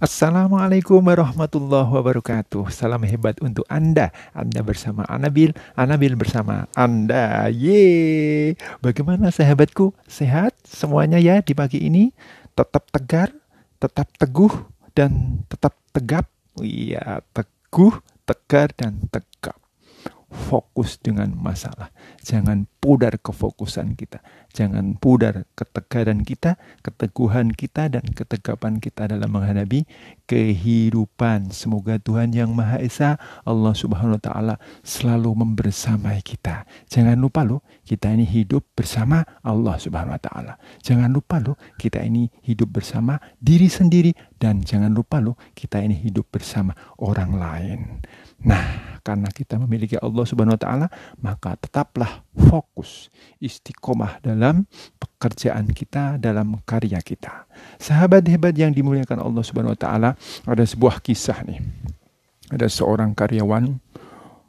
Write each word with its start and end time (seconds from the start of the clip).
Assalamualaikum 0.00 0.96
warahmatullahi 1.04 1.84
wabarakatuh. 1.84 2.72
Salam 2.72 3.04
hebat 3.04 3.36
untuk 3.44 3.68
Anda. 3.68 4.08
Anda 4.32 4.64
bersama 4.64 5.04
Anabil, 5.04 5.52
Anabil 5.76 6.16
bersama 6.16 6.64
Anda. 6.72 7.52
Ye. 7.52 8.56
Bagaimana 8.80 9.28
sahabatku? 9.28 9.92
Sehat 10.08 10.56
semuanya 10.64 11.20
ya 11.20 11.44
di 11.44 11.52
pagi 11.52 11.84
ini? 11.84 12.16
Tetap 12.56 12.88
tegar, 12.88 13.28
tetap 13.76 14.08
teguh 14.16 14.72
dan 14.96 15.44
tetap 15.52 15.76
tegap. 15.92 16.32
Iya, 16.56 17.20
teguh, 17.36 18.00
tegar 18.24 18.72
dan 18.72 19.04
tegap 19.12 19.60
fokus 20.30 20.96
dengan 20.96 21.34
masalah. 21.34 21.90
Jangan 22.22 22.64
pudar 22.78 23.18
kefokusan 23.18 23.98
kita. 23.98 24.22
Jangan 24.50 24.98
pudar 24.98 25.46
ketegaran 25.54 26.26
kita, 26.26 26.58
keteguhan 26.82 27.54
kita, 27.54 27.86
dan 27.86 28.04
ketegapan 28.10 28.82
kita 28.82 29.06
dalam 29.06 29.30
menghadapi 29.30 29.86
kehidupan. 30.26 31.54
Semoga 31.54 32.02
Tuhan 32.02 32.34
Yang 32.34 32.50
Maha 32.50 32.78
Esa, 32.82 33.16
Allah 33.46 33.74
Subhanahu 33.74 34.18
wa 34.18 34.22
Ta'ala, 34.22 34.54
selalu 34.82 35.30
membersamai 35.38 36.18
kita. 36.20 36.66
Jangan 36.90 37.18
lupa 37.18 37.46
loh, 37.46 37.62
kita 37.86 38.10
ini 38.10 38.26
hidup 38.26 38.66
bersama 38.74 39.22
Allah 39.46 39.78
Subhanahu 39.78 40.18
wa 40.18 40.22
Ta'ala. 40.22 40.54
Jangan 40.82 41.10
lupa 41.14 41.38
loh, 41.38 41.54
kita 41.78 42.02
ini 42.02 42.26
hidup 42.42 42.74
bersama 42.74 43.18
diri 43.38 43.70
sendiri, 43.70 44.12
dan 44.40 44.64
jangan 44.66 44.90
lupa 44.90 45.20
loh, 45.20 45.38
kita 45.54 45.78
ini 45.84 45.94
hidup 45.94 46.26
bersama 46.32 46.72
orang 46.98 47.30
lain. 47.36 47.80
Nah, 48.40 48.96
karena 49.04 49.28
kita 49.28 49.60
memiliki 49.60 50.00
Allah 50.00 50.24
Subhanahu 50.24 50.56
wa 50.56 50.62
taala, 50.62 50.86
maka 51.20 51.60
tetaplah 51.60 52.24
fokus 52.34 53.10
istiqomah 53.42 54.22
dalam 54.22 54.66
pekerjaan 54.98 55.70
kita, 55.70 56.16
dalam 56.16 56.62
karya 56.62 57.02
kita. 57.02 57.46
Sahabat 57.76 58.26
hebat 58.30 58.54
yang 58.54 58.70
dimuliakan 58.70 59.20
Allah 59.20 59.42
Subhanahu 59.42 59.74
wa 59.74 59.80
taala, 59.80 60.10
ada 60.46 60.64
sebuah 60.64 61.02
kisah 61.02 61.42
nih. 61.46 61.60
Ada 62.50 62.66
seorang 62.66 63.14
karyawan 63.14 63.78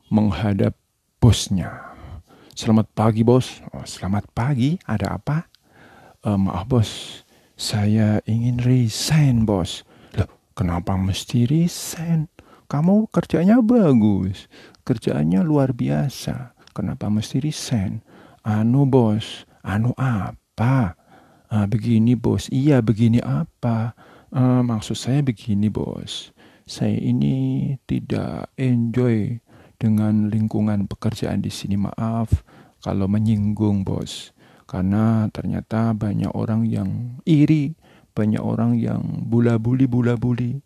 menghadap 0.09 0.73
bosnya. 1.21 1.93
Selamat 2.57 2.89
pagi, 2.91 3.21
Bos. 3.23 3.63
Oh, 3.71 3.85
selamat 3.85 4.27
pagi. 4.33 4.75
Ada 4.85 5.17
apa? 5.17 5.47
Uh, 6.25 6.37
maaf, 6.37 6.65
Bos. 6.67 7.21
Saya 7.55 8.19
ingin 8.25 8.57
resign, 8.61 9.45
Bos. 9.45 9.85
Loh, 10.17 10.29
kenapa 10.57 10.97
mesti 10.97 11.45
resign? 11.45 12.27
Kamu 12.71 13.11
kerjanya 13.11 13.59
bagus, 13.59 14.47
kerjaannya 14.87 15.43
luar 15.43 15.75
biasa. 15.75 16.55
Kenapa 16.71 17.11
mesti 17.11 17.43
resign? 17.43 17.99
Anu 18.47 18.87
bos, 18.87 19.43
anu 19.61 19.91
apa? 19.99 20.95
Ah, 21.51 21.67
begini 21.67 22.15
bos, 22.15 22.47
iya 22.47 22.79
begini 22.79 23.19
apa? 23.19 23.91
Ah, 24.31 24.63
maksud 24.63 24.95
saya 24.95 25.19
begini 25.19 25.67
bos, 25.67 26.31
saya 26.63 26.95
ini 26.95 27.75
tidak 27.83 28.47
enjoy 28.55 29.43
dengan 29.75 30.31
lingkungan 30.31 30.87
pekerjaan 30.87 31.43
di 31.43 31.51
sini. 31.51 31.75
Maaf 31.75 32.39
kalau 32.79 33.11
menyinggung 33.11 33.83
bos, 33.83 34.31
karena 34.63 35.27
ternyata 35.35 35.91
banyak 35.91 36.31
orang 36.31 36.63
yang 36.63 37.19
iri, 37.27 37.75
banyak 38.15 38.39
orang 38.39 38.79
yang 38.79 39.27
bula-buli 39.27 39.91
bula-buli 39.91 40.63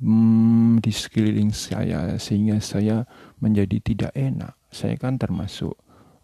hmm, 0.00 0.80
di 0.80 0.92
sekeliling 0.92 1.52
saya 1.52 2.16
sehingga 2.16 2.56
saya 2.64 3.04
menjadi 3.38 3.76
tidak 3.84 4.12
enak. 4.16 4.61
Saya 4.72 4.96
kan 4.96 5.20
termasuk 5.20 5.76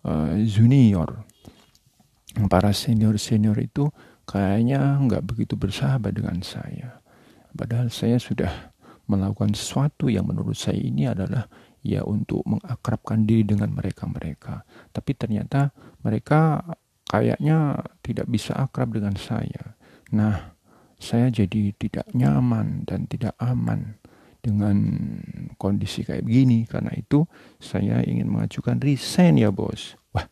uh, 0.08 0.32
junior. 0.48 1.22
Para 2.48 2.72
senior-senior 2.72 3.60
itu 3.60 3.92
kayaknya 4.24 4.96
nggak 5.04 5.24
begitu 5.28 5.54
bersahabat 5.54 6.16
dengan 6.16 6.40
saya. 6.40 7.04
Padahal 7.52 7.92
saya 7.92 8.16
sudah 8.16 8.72
melakukan 9.08 9.56
sesuatu 9.56 10.08
yang 10.12 10.28
menurut 10.28 10.56
saya 10.56 10.80
ini 10.80 11.08
adalah 11.08 11.48
ya 11.80 12.04
untuk 12.04 12.44
mengakrabkan 12.44 13.24
diri 13.24 13.44
dengan 13.44 13.72
mereka-mereka. 13.72 14.64
Tapi 14.92 15.12
ternyata 15.16 15.72
mereka 16.04 16.60
kayaknya 17.08 17.80
tidak 18.04 18.28
bisa 18.28 18.52
akrab 18.54 18.92
dengan 18.92 19.16
saya. 19.16 19.76
Nah, 20.12 20.56
saya 21.00 21.32
jadi 21.32 21.72
tidak 21.74 22.10
nyaman 22.12 22.84
dan 22.84 23.08
tidak 23.08 23.32
aman 23.40 23.96
dengan 24.48 24.76
kondisi 25.60 26.08
kayak 26.08 26.24
begini. 26.24 26.64
Karena 26.64 26.96
itu 26.96 27.28
saya 27.60 28.00
ingin 28.00 28.32
mengajukan 28.32 28.80
resign 28.80 29.36
ya 29.36 29.52
bos. 29.52 30.00
Wah, 30.16 30.24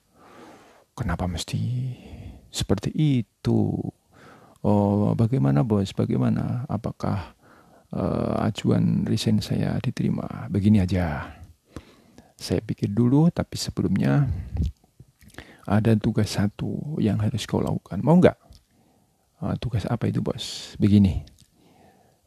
kenapa 0.96 1.28
mesti 1.28 1.60
seperti 2.48 2.96
itu? 2.96 3.76
Oh, 4.64 5.12
bagaimana 5.12 5.60
bos? 5.60 5.92
Bagaimana? 5.92 6.64
Apakah 6.72 7.36
uh, 7.92 8.40
ajuan 8.48 9.04
resign 9.04 9.44
saya 9.44 9.76
diterima? 9.84 10.48
Begini 10.48 10.80
aja. 10.80 11.36
Saya 12.36 12.60
pikir 12.60 12.92
dulu, 12.92 13.32
tapi 13.32 13.56
sebelumnya 13.56 14.28
ada 15.64 15.96
tugas 15.96 16.36
satu 16.36 17.00
yang 17.00 17.16
harus 17.16 17.48
kau 17.48 17.64
lakukan. 17.64 18.04
Mau 18.04 18.20
nggak? 18.20 18.38
Uh, 19.40 19.56
tugas 19.56 19.88
apa 19.88 20.08
itu 20.08 20.20
bos? 20.20 20.76
Begini, 20.76 21.24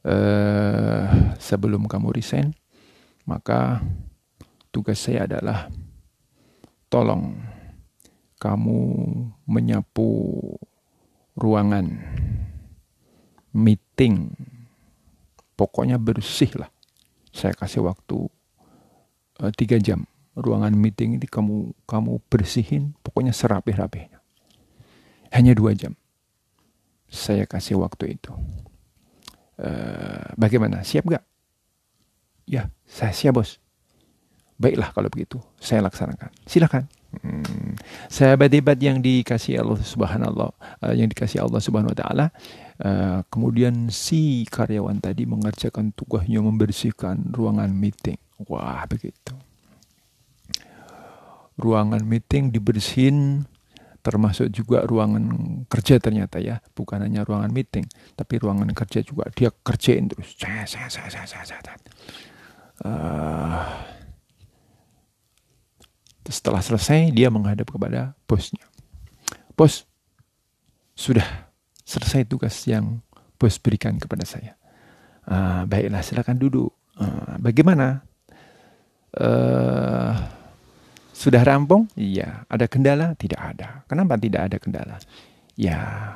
uh, 0.05 0.48
sebelum 1.49 1.89
kamu 1.89 2.13
resign, 2.13 2.53
maka 3.25 3.81
tugas 4.69 5.01
saya 5.01 5.25
adalah 5.25 5.73
tolong 6.93 7.41
kamu 8.37 8.77
menyapu 9.49 10.37
ruangan 11.33 11.97
meeting. 13.49 14.29
Pokoknya 15.57 15.97
bersih 15.97 16.53
lah. 16.55 16.69
Saya 17.33 17.57
kasih 17.57 17.83
waktu 17.83 18.29
uh, 19.41 19.51
tiga 19.57 19.81
jam. 19.81 20.05
Ruangan 20.39 20.71
meeting 20.71 21.19
ini 21.19 21.27
kamu 21.27 21.75
kamu 21.83 22.23
bersihin, 22.31 22.95
pokoknya 23.03 23.35
serapih-rapihnya. 23.35 24.21
Hanya 25.35 25.51
dua 25.51 25.75
jam 25.75 25.99
saya 27.09 27.49
kasih 27.49 27.81
waktu 27.81 28.15
itu. 28.21 28.31
Uh, 29.59 30.29
bagaimana? 30.39 30.85
Siap 30.85 31.03
gak? 31.09 31.25
Ya, 32.49 32.73
saya 32.89 33.13
siap 33.13 33.37
bos. 33.37 33.61
Baiklah 34.57 34.89
kalau 34.91 35.07
begitu, 35.13 35.37
saya 35.61 35.85
laksanakan. 35.85 36.33
Silakan. 36.49 36.89
Hmm, 37.09 37.77
sahabat-sahabat 38.09 38.77
yang 38.81 39.01
dikasih 39.01 39.61
Allah 39.61 39.81
Subhanahu 39.81 40.49
uh, 40.49 40.93
yang 40.93 41.09
dikasih 41.09 41.45
Allah 41.45 41.61
Subhanahu 41.61 41.93
wa 41.93 41.97
taala, 41.97 42.25
uh, 42.81 43.21
kemudian 43.29 43.93
si 43.93 44.45
karyawan 44.49 44.97
tadi 44.97 45.29
mengerjakan 45.29 45.93
tugasnya 45.93 46.41
membersihkan 46.41 47.29
ruangan 47.33 47.69
meeting. 47.69 48.17
Wah, 48.49 48.85
begitu. 48.89 49.37
Ruangan 51.55 52.01
meeting 52.01 52.49
dibersihin 52.49 53.45
termasuk 53.99 54.49
juga 54.49 54.87
ruangan 54.87 55.27
kerja 55.67 55.99
ternyata 55.99 56.39
ya 56.39 56.63
bukan 56.71 57.03
hanya 57.03 57.27
ruangan 57.27 57.51
meeting 57.51 57.83
tapi 58.15 58.39
ruangan 58.39 58.71
kerja 58.71 59.03
juga 59.03 59.27
dia 59.35 59.51
kerjain 59.51 60.07
terus 60.07 60.39
uh, 62.85 63.63
setelah 66.29 66.61
selesai 66.61 67.09
dia 67.09 67.33
menghadap 67.33 67.65
kepada 67.69 68.13
bosnya 68.29 68.61
bos 69.57 69.89
sudah 70.93 71.49
selesai 71.81 72.27
tugas 72.29 72.53
yang 72.69 73.01
bos 73.41 73.57
berikan 73.57 73.97
kepada 73.97 74.23
saya 74.23 74.53
uh, 75.25 75.65
baiklah 75.65 76.05
silakan 76.05 76.37
duduk 76.37 76.69
uh, 77.01 77.35
bagaimana 77.41 78.05
uh, 79.17 80.13
sudah 81.19 81.43
rampung? 81.43 81.91
Iya. 81.99 82.47
Ada 82.47 82.71
kendala? 82.71 83.11
Tidak 83.19 83.35
ada. 83.35 83.83
Kenapa 83.91 84.15
tidak 84.15 84.47
ada 84.47 84.55
kendala? 84.55 84.95
Ya, 85.59 86.15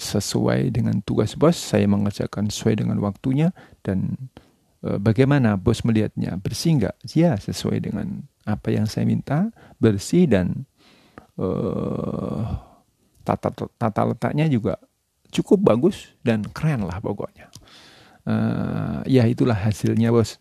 sesuai 0.00 0.72
dengan 0.72 1.04
tugas 1.04 1.36
bos, 1.36 1.60
saya 1.60 1.84
mengerjakan 1.84 2.48
sesuai 2.48 2.80
dengan 2.80 2.96
waktunya 3.04 3.52
dan 3.84 4.16
bagaimana 4.80 5.58
bos 5.58 5.82
melihatnya 5.82 6.38
bersih 6.38 6.78
nggak? 6.78 6.96
Ya, 7.14 7.34
sesuai 7.34 7.82
dengan 7.82 8.22
apa 8.46 8.70
yang 8.72 8.86
saya 8.86 9.04
minta, 9.04 9.50
bersih 9.82 10.30
dan 10.30 10.64
e, 11.36 11.48
tata 13.26 13.50
tata 13.76 14.02
letaknya 14.08 14.48
juga 14.48 14.80
cukup 15.28 15.74
bagus 15.74 16.14
dan 16.22 16.46
keren 16.46 16.86
lah 16.86 17.02
pokoknya. 17.02 17.50
E, 18.22 18.34
ya 19.10 19.26
itulah 19.26 19.58
hasilnya 19.58 20.14
bos. 20.14 20.38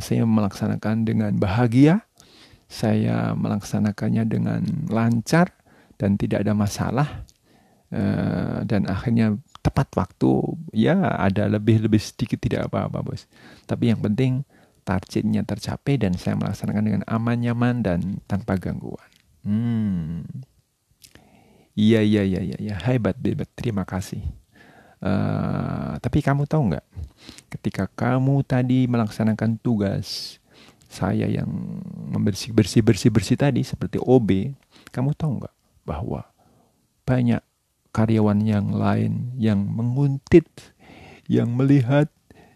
Saya 0.00 0.24
melaksanakan 0.24 1.04
dengan 1.04 1.36
bahagia 1.36 2.00
saya 2.72 3.36
melaksanakannya 3.36 4.24
dengan 4.24 4.64
lancar 4.88 5.52
dan 6.00 6.16
tidak 6.16 6.48
ada 6.48 6.56
masalah 6.56 7.28
uh, 7.92 8.64
dan 8.64 8.88
akhirnya 8.88 9.36
tepat 9.72 9.88
waktu. 9.96 10.52
Ya 10.76 11.00
ada 11.16 11.48
lebih 11.48 11.80
lebih 11.80 11.96
sedikit 11.96 12.36
tidak 12.36 12.68
apa-apa 12.68 13.00
bos. 13.00 13.24
Tapi 13.64 13.88
yang 13.88 14.04
penting 14.04 14.44
targetnya 14.84 15.48
tercapai 15.48 15.96
dan 15.96 16.12
saya 16.20 16.36
melaksanakan 16.36 16.84
dengan 16.84 17.02
aman 17.08 17.40
nyaman 17.40 17.80
dan 17.80 18.20
tanpa 18.28 18.60
gangguan. 18.60 19.08
Hmm. 19.48 20.28
Iya 21.72 22.04
iya 22.04 22.22
iya 22.28 22.40
iya 22.44 22.56
ya. 22.60 22.76
hebat 22.84 23.16
hebat. 23.16 23.48
Terima 23.56 23.88
kasih. 23.88 24.20
Uh, 25.02 25.98
tapi 25.98 26.20
kamu 26.20 26.44
tahu 26.44 26.68
nggak? 26.68 26.86
Ketika 27.48 27.88
kamu 27.90 28.44
tadi 28.44 28.84
melaksanakan 28.86 29.56
tugas 29.58 30.38
saya 30.92 31.24
yang 31.24 31.48
membersih 32.12 32.52
bersih 32.52 32.84
bersih 32.84 33.08
bersih 33.08 33.40
tadi 33.40 33.64
seperti 33.64 33.96
OB, 33.96 34.52
kamu 34.92 35.16
tahu 35.16 35.40
nggak 35.40 35.54
bahwa 35.88 36.28
banyak 37.02 37.40
karyawan 37.92 38.40
yang 38.42 38.72
lain 38.72 39.36
yang 39.36 39.68
menguntit, 39.68 40.48
yang 41.28 41.52
melihat, 41.54 42.08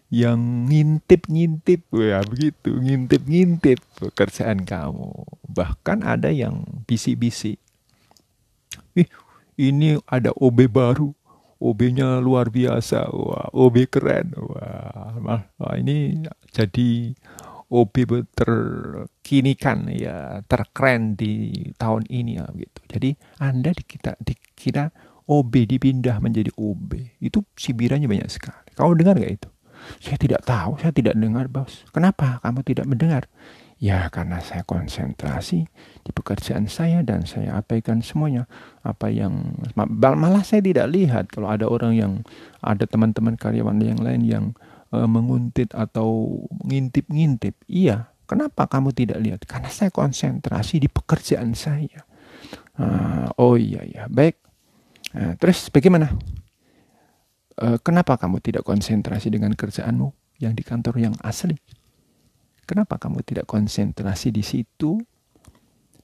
yang 0.09 0.65
ngintip-ngintip, 0.65 1.87
ya 1.93 2.25
begitu, 2.25 2.73
ngintip-ngintip 2.73 3.79
pekerjaan 4.01 4.65
kamu. 4.65 5.13
Bahkan 5.47 6.01
ada 6.01 6.33
yang 6.33 6.83
bisi-bisi. 6.89 7.61
Ih, 8.97 9.07
ini 9.61 10.01
ada 10.09 10.33
OB 10.33 10.67
baru, 10.67 11.13
OB-nya 11.61 12.21
luar 12.21 12.49
biasa, 12.53 13.09
wah 13.13 13.49
OB 13.53 13.89
keren, 13.89 14.33
wah, 14.37 15.43
ini 15.77 16.25
jadi 16.53 17.13
OB 17.67 18.23
terkini 18.31 19.59
kan 19.59 19.91
ya 19.91 20.39
terkeren 20.47 21.19
di 21.19 21.51
tahun 21.75 22.07
ini 22.07 22.39
ya 22.39 22.47
gitu. 22.55 22.79
Jadi 22.87 23.09
Anda 23.43 23.75
dikira, 23.75 24.15
dikira 24.23 24.87
OB 25.27 25.53
dipindah 25.67 26.23
menjadi 26.23 26.49
OB 26.55 27.19
itu 27.19 27.43
cibirannya 27.59 28.07
banyak 28.07 28.31
sekali. 28.31 28.71
Kamu 28.73 28.95
dengar 28.95 29.19
gak 29.19 29.33
itu? 29.43 29.49
Saya 29.99 30.17
tidak 30.17 30.41
tahu, 30.47 30.79
saya 30.81 30.91
tidak 30.95 31.15
dengar 31.15 31.45
bos. 31.51 31.85
Kenapa 31.93 32.39
kamu 32.41 32.59
tidak 32.65 32.85
mendengar? 32.89 33.23
Ya 33.77 34.09
karena 34.09 34.41
saya 34.41 34.65
konsentrasi 34.65 35.69
di 36.01 36.09
pekerjaan 36.09 36.65
saya 36.65 37.05
dan 37.05 37.29
saya 37.29 37.61
abaikan 37.61 38.01
semuanya. 38.01 38.49
Apa 38.81 39.13
yang 39.13 39.53
malah 39.93 40.41
saya 40.41 40.65
tidak 40.65 40.89
lihat 40.89 41.29
kalau 41.29 41.53
ada 41.53 41.69
orang 41.69 41.93
yang 41.93 42.13
ada 42.65 42.89
teman-teman 42.89 43.37
karyawan 43.37 43.77
yang 43.77 44.01
lain 44.01 44.21
yang 44.25 44.45
uh, 44.89 45.05
menguntit 45.05 45.77
atau 45.77 46.41
ngintip-ngintip. 46.65 47.53
Iya, 47.69 48.09
kenapa 48.25 48.65
kamu 48.65 48.97
tidak 48.97 49.19
lihat? 49.21 49.41
Karena 49.45 49.69
saya 49.69 49.93
konsentrasi 49.93 50.81
di 50.81 50.89
pekerjaan 50.89 51.53
saya. 51.53 52.01
Uh, 52.81 53.29
oh 53.37 53.61
iya 53.61 53.85
iya, 53.85 54.09
baik. 54.09 54.46
Uh, 55.17 55.33
terus 55.41 55.73
bagaimana? 55.73 56.13
Uh, 57.57 57.81
kenapa 57.81 58.21
kamu 58.21 58.37
tidak 58.37 58.61
konsentrasi 58.61 59.33
dengan 59.33 59.57
kerjaanmu 59.57 60.13
yang 60.37 60.53
di 60.53 60.61
kantor 60.61 61.01
yang 61.01 61.17
asli? 61.25 61.57
Kenapa 62.69 63.01
kamu 63.01 63.25
tidak 63.25 63.49
konsentrasi 63.49 64.29
di 64.29 64.45
situ 64.45 65.01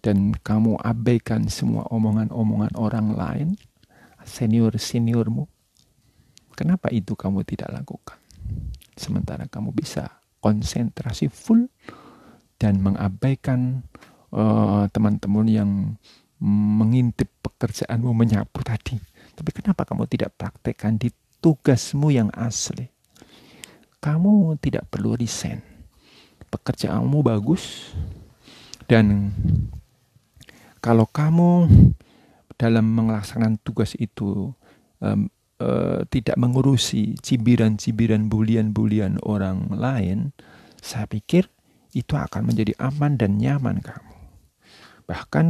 dan 0.02 0.34
kamu 0.34 0.82
abaikan 0.82 1.46
semua 1.46 1.86
omongan-omongan 1.94 2.74
orang 2.74 3.14
lain, 3.14 3.48
senior-seniormu? 4.26 5.46
Kenapa 6.58 6.90
itu 6.90 7.14
kamu 7.14 7.46
tidak 7.46 7.70
lakukan? 7.70 8.18
Sementara 8.98 9.46
kamu 9.46 9.76
bisa 9.78 10.10
konsentrasi 10.42 11.30
full 11.30 11.70
dan 12.58 12.82
mengabaikan 12.82 13.84
uh, 14.34 14.90
teman-teman 14.90 15.48
yang 15.52 15.72
mengintip 16.42 17.28
pekerjaanmu 17.64 18.12
menyapu 18.12 18.60
tadi. 18.60 19.00
Tapi 19.34 19.50
kenapa 19.56 19.88
kamu 19.88 20.04
tidak 20.12 20.36
praktekkan 20.36 21.00
di 21.00 21.08
tugasmu 21.40 22.12
yang 22.12 22.28
asli? 22.36 22.92
Kamu 24.04 24.60
tidak 24.60 24.92
perlu 24.92 25.16
resign 25.16 25.74
pekerjaanmu 26.54 27.26
bagus 27.26 27.96
dan 28.86 29.34
kalau 30.78 31.10
kamu 31.10 31.66
dalam 32.62 32.86
melaksanakan 32.94 33.58
tugas 33.66 33.98
itu 33.98 34.54
um, 35.02 35.34
uh, 35.58 36.06
tidak 36.14 36.38
mengurusi 36.38 37.18
cibiran-cibiran 37.18 38.30
bulian-bulian 38.30 39.18
orang 39.26 39.74
lain, 39.74 40.36
saya 40.78 41.10
pikir 41.10 41.50
itu 41.98 42.14
akan 42.14 42.54
menjadi 42.54 42.78
aman 42.78 43.18
dan 43.18 43.42
nyaman 43.42 43.82
kamu. 43.82 44.13
Bahkan 45.04 45.46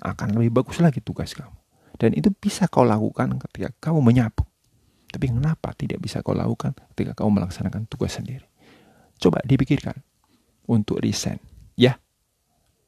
akan 0.00 0.28
lebih 0.36 0.60
bagus 0.62 0.78
lagi 0.80 1.00
tugas 1.00 1.32
kamu. 1.32 1.56
Dan 2.00 2.16
itu 2.16 2.32
bisa 2.32 2.64
kau 2.68 2.84
lakukan 2.84 3.36
ketika 3.48 3.90
kamu 3.90 4.00
menyapu. 4.00 4.48
Tapi 5.10 5.26
kenapa 5.28 5.74
tidak 5.74 6.00
bisa 6.00 6.22
kau 6.22 6.32
lakukan 6.32 6.72
ketika 6.94 7.12
kamu 7.18 7.42
melaksanakan 7.42 7.84
tugas 7.90 8.16
sendiri? 8.16 8.46
Coba 9.20 9.42
dipikirkan 9.44 10.00
untuk 10.70 11.02
resign. 11.02 11.42
Ya, 11.74 11.98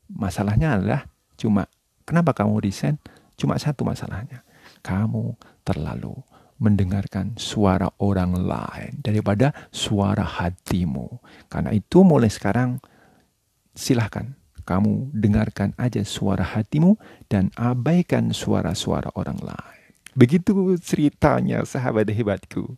masalahnya 0.09 0.79
adalah 0.81 1.11
cuma 1.37 1.67
kenapa 2.09 2.33
kamu 2.33 2.63
resign? 2.63 2.97
Cuma 3.37 3.59
satu 3.59 3.83
masalahnya. 3.83 4.47
Kamu 4.81 5.37
terlalu 5.67 6.15
mendengarkan 6.63 7.35
suara 7.35 7.91
orang 7.99 8.39
lain 8.39 9.03
daripada 9.03 9.51
suara 9.75 10.23
hatimu. 10.23 11.19
Karena 11.51 11.75
itu 11.75 12.07
mulai 12.07 12.31
sekarang 12.31 12.79
silahkan 13.75 14.31
kamu 14.63 15.13
dengarkan 15.13 15.75
aja 15.77 16.03
suara 16.07 16.43
hatimu 16.43 16.97
dan 17.29 17.51
abaikan 17.59 18.31
suara-suara 18.31 19.11
orang 19.15 19.39
lain. 19.43 19.83
Begitu 20.13 20.77
ceritanya 20.77 21.65
sahabat 21.65 22.05
hebatku. 22.13 22.77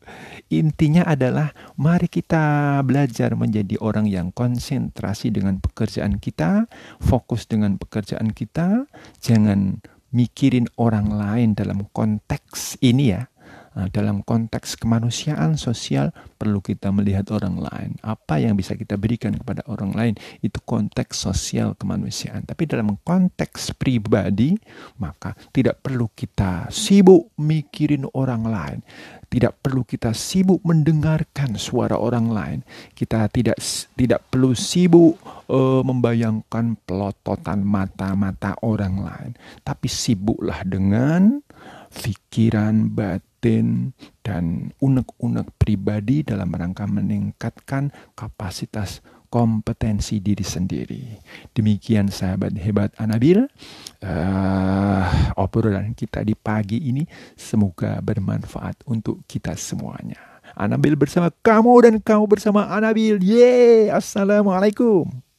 Intinya 0.55 1.03
adalah 1.03 1.51
mari 1.75 2.07
kita 2.07 2.79
belajar 2.87 3.35
menjadi 3.35 3.75
orang 3.83 4.07
yang 4.07 4.31
konsentrasi 4.31 5.35
dengan 5.35 5.59
pekerjaan 5.59 6.23
kita, 6.23 6.71
fokus 7.03 7.51
dengan 7.51 7.75
pekerjaan 7.75 8.31
kita, 8.31 8.87
jangan 9.19 9.83
mikirin 10.15 10.71
orang 10.79 11.11
lain 11.11 11.59
dalam 11.59 11.91
konteks 11.91 12.79
ini 12.79 13.19
ya. 13.19 13.27
Nah, 13.75 13.91
dalam 13.91 14.23
konteks 14.23 14.79
kemanusiaan 14.79 15.59
sosial 15.59 16.15
perlu 16.39 16.63
kita 16.63 16.95
melihat 16.95 17.27
orang 17.35 17.59
lain. 17.59 17.91
Apa 18.07 18.39
yang 18.39 18.55
bisa 18.55 18.79
kita 18.79 18.95
berikan 18.95 19.35
kepada 19.35 19.67
orang 19.67 19.91
lain 19.99 20.15
itu 20.47 20.63
konteks 20.63 21.27
sosial 21.27 21.75
kemanusiaan. 21.75 22.47
Tapi 22.47 22.71
dalam 22.71 22.95
konteks 23.03 23.75
pribadi 23.75 24.55
maka 25.03 25.35
tidak 25.51 25.83
perlu 25.83 26.07
kita 26.15 26.71
sibuk 26.71 27.35
mikirin 27.35 28.07
orang 28.15 28.47
lain. 28.47 28.79
Tidak 29.27 29.51
perlu 29.59 29.83
kita 29.83 30.15
sibuk 30.15 30.63
mendengarkan 30.63 31.59
suara 31.59 31.99
orang 31.99 32.31
lain. 32.31 32.59
Kita 32.95 33.27
tidak 33.27 33.59
tidak 33.99 34.23
perlu 34.31 34.55
sibuk 34.55 35.19
uh, 35.51 35.83
membayangkan 35.83 36.79
pelototan 36.87 37.67
mata-mata 37.67 38.55
orang 38.63 39.03
lain. 39.03 39.33
Tapi 39.67 39.91
sibuklah 39.91 40.63
dengan 40.63 41.43
pikiran, 41.95 42.91
batin, 42.91 43.95
dan 44.27 44.75
unek-unek 44.83 45.55
pribadi 45.61 46.27
dalam 46.27 46.51
rangka 46.51 46.85
meningkatkan 46.91 47.95
kapasitas 48.19 49.05
kompetensi 49.35 50.23
diri 50.23 50.47
sendiri. 50.47 51.03
Demikian 51.51 52.07
sahabat 52.07 52.55
hebat 52.55 52.95
Anabil, 53.03 53.43
uh, 54.07 55.05
obrolan 55.35 55.91
kita 55.99 56.23
di 56.23 56.39
pagi 56.39 56.79
ini 56.87 57.03
semoga 57.35 57.99
bermanfaat 57.99 58.87
untuk 58.87 59.27
kita 59.27 59.59
semuanya. 59.59 60.23
Anabil 60.55 60.95
bersama 60.95 61.35
kamu 61.43 61.73
dan 61.83 61.95
kamu 61.99 62.25
bersama 62.31 62.71
Anabil. 62.71 63.19
Yeay, 63.19 63.91
Assalamualaikum. 63.91 65.34